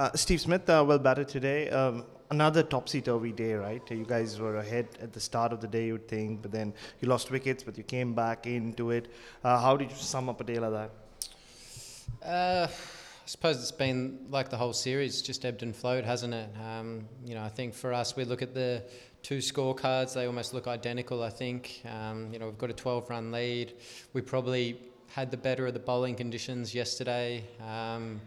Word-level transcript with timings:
Uh, 0.00 0.10
Steve 0.14 0.40
Smith, 0.40 0.66
uh, 0.70 0.82
well 0.88 0.98
batted 0.98 1.28
today. 1.28 1.68
Um, 1.68 2.06
another 2.30 2.62
topsy-turvy 2.62 3.32
day, 3.32 3.52
right? 3.52 3.82
You 3.90 4.06
guys 4.06 4.40
were 4.40 4.56
ahead 4.56 4.88
at 4.98 5.12
the 5.12 5.20
start 5.20 5.52
of 5.52 5.60
the 5.60 5.68
day, 5.68 5.88
you'd 5.88 6.08
think, 6.08 6.40
but 6.40 6.50
then 6.50 6.72
you 7.02 7.08
lost 7.08 7.30
wickets, 7.30 7.62
but 7.62 7.76
you 7.76 7.84
came 7.84 8.14
back 8.14 8.46
into 8.46 8.92
it. 8.92 9.12
Uh, 9.44 9.60
how 9.60 9.76
did 9.76 9.90
you 9.90 9.96
sum 9.98 10.30
up 10.30 10.40
a 10.40 10.44
day 10.44 10.58
like 10.58 10.72
that? 10.72 12.26
Uh, 12.26 12.66
I 12.66 13.26
suppose 13.26 13.58
it's 13.60 13.70
been 13.70 14.24
like 14.30 14.48
the 14.48 14.56
whole 14.56 14.72
series, 14.72 15.20
just 15.20 15.44
ebbed 15.44 15.62
and 15.62 15.76
flowed, 15.76 16.06
hasn't 16.06 16.32
it? 16.32 16.48
Um, 16.66 17.06
you 17.26 17.34
know, 17.34 17.42
I 17.42 17.50
think 17.50 17.74
for 17.74 17.92
us, 17.92 18.16
we 18.16 18.24
look 18.24 18.40
at 18.40 18.54
the 18.54 18.82
two 19.22 19.40
scorecards; 19.40 20.14
they 20.14 20.24
almost 20.24 20.54
look 20.54 20.66
identical. 20.66 21.22
I 21.22 21.28
think. 21.28 21.82
Um, 21.84 22.32
you 22.32 22.38
know, 22.38 22.46
we've 22.46 22.56
got 22.56 22.70
a 22.70 22.72
12-run 22.72 23.32
lead. 23.32 23.74
We 24.14 24.22
probably 24.22 24.80
had 25.08 25.30
the 25.30 25.36
better 25.36 25.66
of 25.66 25.74
the 25.74 25.80
bowling 25.80 26.14
conditions 26.14 26.74
yesterday. 26.74 27.44
Um, 27.60 28.22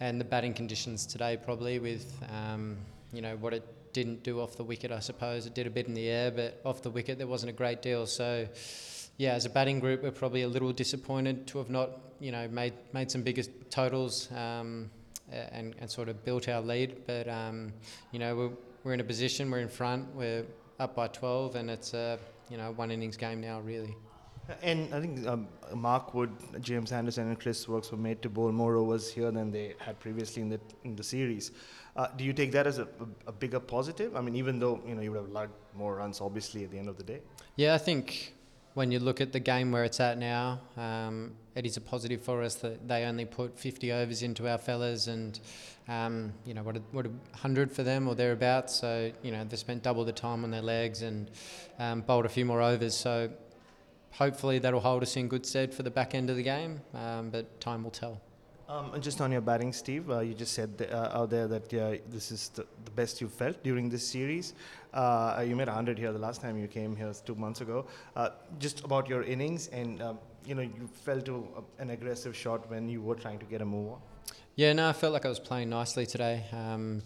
and 0.00 0.20
the 0.20 0.24
batting 0.24 0.54
conditions 0.54 1.06
today 1.06 1.38
probably 1.42 1.78
with 1.78 2.20
um, 2.32 2.76
you 3.12 3.22
know 3.22 3.36
what 3.36 3.52
it 3.52 3.64
didn't 3.92 4.22
do 4.22 4.40
off 4.40 4.56
the 4.56 4.64
wicket 4.64 4.90
I 4.90 5.00
suppose. 5.00 5.46
It 5.46 5.54
did 5.54 5.66
a 5.66 5.70
bit 5.70 5.86
in 5.86 5.94
the 5.94 6.08
air 6.08 6.30
but 6.30 6.60
off 6.64 6.82
the 6.82 6.90
wicket 6.90 7.18
there 7.18 7.26
wasn't 7.26 7.50
a 7.50 7.52
great 7.52 7.82
deal. 7.82 8.06
So 8.06 8.48
yeah 9.18 9.34
as 9.34 9.44
a 9.44 9.50
batting 9.50 9.80
group 9.80 10.02
we're 10.02 10.10
probably 10.10 10.42
a 10.42 10.48
little 10.48 10.72
disappointed 10.72 11.46
to 11.48 11.58
have 11.58 11.70
not 11.70 11.90
you 12.20 12.32
know 12.32 12.48
made 12.48 12.72
made 12.92 13.10
some 13.10 13.22
bigger 13.22 13.42
totals 13.70 14.30
um, 14.32 14.90
and, 15.30 15.74
and 15.78 15.90
sort 15.90 16.08
of 16.08 16.24
built 16.24 16.48
our 16.48 16.60
lead. 16.60 17.02
But 17.06 17.28
um, 17.28 17.72
you 18.10 18.18
know 18.18 18.34
we're, 18.36 18.50
we're 18.84 18.94
in 18.94 19.00
a 19.00 19.04
position 19.04 19.50
we're 19.50 19.60
in 19.60 19.68
front 19.68 20.14
we're 20.14 20.44
up 20.80 20.96
by 20.96 21.06
12 21.06 21.56
and 21.56 21.70
it's 21.70 21.94
a 21.94 22.18
you 22.50 22.56
know 22.56 22.72
one 22.72 22.90
innings 22.90 23.16
game 23.16 23.40
now 23.40 23.60
really 23.60 23.94
and 24.62 24.92
I 24.92 25.00
think 25.00 25.26
um, 25.26 25.48
Mark 25.74 26.14
Wood, 26.14 26.30
James 26.60 26.92
Anderson, 26.92 27.28
and 27.28 27.38
Chris 27.38 27.68
Woakes 27.68 27.90
were 27.90 27.98
made 27.98 28.22
to 28.22 28.28
bowl 28.28 28.50
more 28.52 28.76
overs 28.76 29.12
here 29.12 29.30
than 29.30 29.50
they 29.50 29.74
had 29.78 30.00
previously 30.00 30.42
in 30.42 30.48
the 30.48 30.60
in 30.84 30.96
the 30.96 31.02
series. 31.02 31.52
Uh, 31.94 32.08
do 32.16 32.24
you 32.24 32.32
take 32.32 32.52
that 32.52 32.66
as 32.66 32.78
a, 32.78 32.84
a, 32.84 33.28
a, 33.28 33.32
bigger 33.32 33.60
positive? 33.60 34.16
I 34.16 34.20
mean, 34.20 34.34
even 34.34 34.58
though 34.58 34.80
you 34.86 34.94
know 34.94 35.02
you 35.02 35.12
would 35.12 35.20
have 35.20 35.30
liked 35.30 35.52
more 35.74 35.96
runs, 35.96 36.20
obviously 36.20 36.64
at 36.64 36.70
the 36.70 36.78
end 36.78 36.88
of 36.88 36.96
the 36.96 37.04
day. 37.04 37.20
Yeah, 37.56 37.74
I 37.74 37.78
think 37.78 38.34
when 38.74 38.90
you 38.90 38.98
look 38.98 39.20
at 39.20 39.32
the 39.32 39.40
game 39.40 39.70
where 39.70 39.84
it's 39.84 40.00
at 40.00 40.18
now, 40.18 40.60
um, 40.76 41.34
it 41.54 41.66
is 41.66 41.76
a 41.76 41.80
positive 41.80 42.22
for 42.22 42.42
us 42.42 42.54
that 42.56 42.88
they 42.88 43.04
only 43.04 43.26
put 43.26 43.58
50 43.58 43.92
overs 43.92 44.22
into 44.22 44.48
our 44.48 44.56
fellas, 44.56 45.06
and 45.06 45.38
um, 45.86 46.32
you 46.46 46.54
know 46.54 46.62
what, 46.62 46.76
a, 46.76 46.82
what, 46.92 47.06
a 47.06 47.36
hundred 47.36 47.70
for 47.70 47.82
them 47.82 48.08
or 48.08 48.14
thereabouts. 48.14 48.74
So 48.74 49.12
you 49.22 49.30
know 49.30 49.44
they 49.44 49.56
spent 49.56 49.82
double 49.82 50.04
the 50.04 50.12
time 50.12 50.44
on 50.44 50.50
their 50.50 50.62
legs 50.62 51.02
and 51.02 51.30
um, 51.78 52.00
bowled 52.00 52.26
a 52.26 52.30
few 52.30 52.44
more 52.44 52.62
overs. 52.62 52.96
So 52.96 53.30
hopefully 54.12 54.58
that'll 54.58 54.80
hold 54.80 55.02
us 55.02 55.16
in 55.16 55.28
good 55.28 55.44
stead 55.44 55.74
for 55.74 55.82
the 55.82 55.90
back 55.90 56.14
end 56.14 56.30
of 56.30 56.36
the 56.36 56.42
game, 56.42 56.80
um, 56.94 57.30
but 57.30 57.60
time 57.60 57.82
will 57.82 57.90
tell. 57.90 58.20
Um, 58.68 58.98
just 59.00 59.20
on 59.20 59.30
your 59.30 59.42
batting, 59.42 59.72
Steve, 59.72 60.10
uh, 60.10 60.20
you 60.20 60.32
just 60.32 60.54
said 60.54 60.88
uh, 60.90 61.10
out 61.12 61.28
there 61.28 61.46
that 61.46 61.74
uh, 61.74 61.96
this 62.08 62.32
is 62.32 62.48
the, 62.50 62.64
the, 62.86 62.90
best 62.92 63.20
you 63.20 63.28
felt 63.28 63.62
during 63.62 63.90
this 63.90 64.06
series. 64.06 64.54
Uh, 64.94 65.44
you 65.46 65.54
made 65.54 65.66
100 65.66 65.98
here 65.98 66.10
the 66.10 66.18
last 66.18 66.40
time 66.40 66.56
you 66.56 66.68
came 66.68 66.96
here 66.96 67.12
two 67.26 67.34
months 67.34 67.60
ago. 67.60 67.84
Uh, 68.16 68.30
just 68.58 68.82
about 68.82 69.08
your 69.08 69.24
innings, 69.24 69.68
and 69.68 70.00
um, 70.00 70.18
you 70.46 70.54
know 70.54 70.62
you 70.62 70.88
fell 71.04 71.20
to 71.20 71.64
an 71.80 71.90
aggressive 71.90 72.34
shot 72.34 72.70
when 72.70 72.88
you 72.88 73.02
were 73.02 73.14
trying 73.14 73.38
to 73.40 73.44
get 73.44 73.60
a 73.60 73.64
move 73.64 73.92
on. 73.92 73.98
Yeah, 74.54 74.72
no, 74.72 74.88
I 74.88 74.94
felt 74.94 75.12
like 75.12 75.26
I 75.26 75.28
was 75.28 75.40
playing 75.40 75.68
nicely 75.68 76.06
today. 76.06 76.44
Um, 76.52 77.02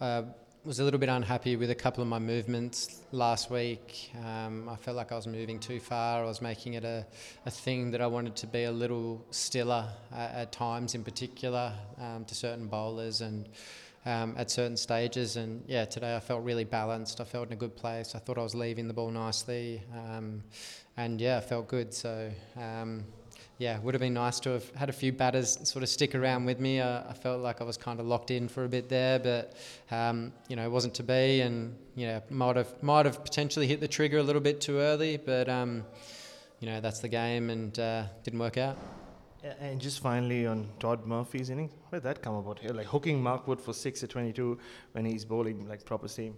uh, 0.00 0.22
was 0.64 0.80
a 0.80 0.84
little 0.84 0.98
bit 0.98 1.10
unhappy 1.10 1.56
with 1.56 1.68
a 1.68 1.74
couple 1.74 2.00
of 2.00 2.08
my 2.08 2.18
movements 2.18 3.02
last 3.12 3.50
week. 3.50 4.10
Um, 4.24 4.66
I 4.66 4.76
felt 4.76 4.96
like 4.96 5.12
I 5.12 5.14
was 5.14 5.26
moving 5.26 5.58
too 5.60 5.78
far. 5.78 6.22
I 6.22 6.26
was 6.26 6.40
making 6.40 6.72
it 6.72 6.84
a, 6.84 7.04
a 7.44 7.50
thing 7.50 7.90
that 7.90 8.00
I 8.00 8.06
wanted 8.06 8.34
to 8.36 8.46
be 8.46 8.64
a 8.64 8.72
little 8.72 9.22
stiller 9.30 9.86
at, 10.10 10.34
at 10.34 10.52
times, 10.52 10.94
in 10.94 11.04
particular, 11.04 11.70
um, 12.00 12.24
to 12.24 12.34
certain 12.34 12.66
bowlers 12.66 13.20
and 13.20 13.46
um, 14.06 14.34
at 14.38 14.50
certain 14.50 14.78
stages. 14.78 15.36
And 15.36 15.62
yeah, 15.66 15.84
today 15.84 16.16
I 16.16 16.20
felt 16.20 16.42
really 16.42 16.64
balanced. 16.64 17.20
I 17.20 17.24
felt 17.24 17.48
in 17.48 17.52
a 17.52 17.56
good 17.56 17.76
place. 17.76 18.14
I 18.14 18.18
thought 18.18 18.38
I 18.38 18.42
was 18.42 18.54
leaving 18.54 18.88
the 18.88 18.94
ball 18.94 19.10
nicely. 19.10 19.82
Um, 19.94 20.42
and 20.96 21.20
yeah, 21.20 21.36
I 21.36 21.40
felt 21.40 21.68
good. 21.68 21.92
So 21.92 22.30
um, 22.56 23.04
yeah, 23.58 23.78
would 23.78 23.94
have 23.94 24.00
been 24.00 24.14
nice 24.14 24.40
to 24.40 24.50
have 24.50 24.68
had 24.74 24.88
a 24.88 24.92
few 24.92 25.12
batters 25.12 25.58
sort 25.62 25.82
of 25.82 25.88
stick 25.88 26.14
around 26.14 26.44
with 26.44 26.58
me. 26.58 26.80
Uh, 26.80 27.02
I 27.08 27.12
felt 27.12 27.40
like 27.40 27.60
I 27.60 27.64
was 27.64 27.76
kind 27.76 28.00
of 28.00 28.06
locked 28.06 28.30
in 28.30 28.48
for 28.48 28.64
a 28.64 28.68
bit 28.68 28.88
there, 28.88 29.18
but 29.18 29.54
um, 29.90 30.32
you 30.48 30.56
know, 30.56 30.64
it 30.64 30.70
wasn't 30.70 30.94
to 30.94 31.02
be, 31.02 31.40
and 31.40 31.76
you 31.94 32.06
know, 32.06 32.22
might 32.30 32.56
have 32.56 32.82
might 32.82 33.06
have 33.06 33.22
potentially 33.22 33.66
hit 33.66 33.80
the 33.80 33.88
trigger 33.88 34.18
a 34.18 34.22
little 34.22 34.42
bit 34.42 34.60
too 34.60 34.78
early, 34.78 35.16
but 35.16 35.48
um, 35.48 35.84
you 36.58 36.68
know, 36.68 36.80
that's 36.80 36.98
the 36.98 37.08
game, 37.08 37.50
and 37.50 37.78
uh, 37.78 38.04
didn't 38.24 38.40
work 38.40 38.58
out. 38.58 38.76
And 39.60 39.78
just 39.78 40.00
finally 40.00 40.46
on 40.46 40.70
Todd 40.80 41.06
Murphy's 41.06 41.50
innings, 41.50 41.70
where 41.90 42.00
did 42.00 42.06
that 42.06 42.22
come 42.22 42.34
about 42.34 42.58
here? 42.58 42.70
Like 42.70 42.86
hooking 42.86 43.22
Mark 43.22 43.46
Wood 43.46 43.60
for 43.60 43.74
six 43.74 44.02
at 44.02 44.08
22 44.08 44.58
when 44.92 45.04
he's 45.04 45.26
bowling 45.26 45.68
like 45.68 45.84
proper 45.84 46.08
seam. 46.08 46.34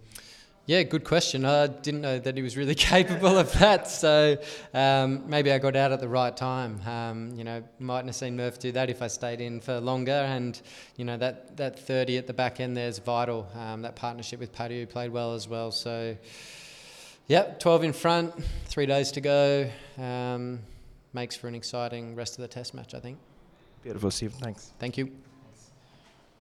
Yeah, 0.67 0.83
good 0.83 1.05
question. 1.05 1.45
I 1.45 1.67
didn't 1.67 2.01
know 2.01 2.19
that 2.19 2.35
he 2.35 2.43
was 2.43 2.57
really 2.57 2.75
capable 2.93 3.37
of 3.37 3.53
that, 3.53 3.87
so 3.87 4.37
um, 4.73 5.23
maybe 5.29 5.49
I 5.49 5.59
got 5.59 5.77
out 5.77 5.93
at 5.93 6.01
the 6.01 6.09
right 6.09 6.35
time. 6.35 6.81
Um, 6.85 7.31
you 7.37 7.45
know, 7.45 7.63
mightn't 7.79 8.09
have 8.09 8.17
seen 8.17 8.35
Murph 8.35 8.59
do 8.59 8.73
that 8.73 8.89
if 8.89 9.01
I 9.01 9.07
stayed 9.07 9.39
in 9.39 9.61
for 9.61 9.79
longer. 9.79 10.11
And 10.11 10.61
you 10.97 11.05
know 11.05 11.15
that 11.15 11.55
that 11.55 11.79
30 11.79 12.17
at 12.17 12.27
the 12.27 12.33
back 12.33 12.59
end 12.59 12.75
there 12.75 12.89
is 12.89 12.99
vital. 12.99 13.47
Um, 13.55 13.83
that 13.83 13.95
partnership 13.95 14.41
with 14.41 14.51
Paddy 14.51 14.81
who 14.81 14.87
played 14.87 15.09
well 15.09 15.35
as 15.35 15.47
well. 15.47 15.71
So, 15.71 16.17
yeah, 17.27 17.43
12 17.59 17.85
in 17.85 17.93
front, 17.93 18.33
three 18.65 18.87
days 18.87 19.13
to 19.13 19.21
go. 19.21 19.69
Um, 19.97 20.59
makes 21.13 21.37
for 21.37 21.47
an 21.47 21.55
exciting 21.55 22.13
rest 22.13 22.33
of 22.33 22.41
the 22.41 22.49
Test 22.49 22.73
match, 22.73 22.93
I 22.93 22.99
think. 22.99 23.19
Beautiful, 23.83 24.11
Steve. 24.11 24.33
Thanks. 24.33 24.73
Thank 24.79 24.97
you. 24.97 25.13